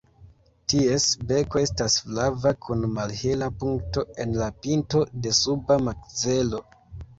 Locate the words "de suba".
5.29-5.81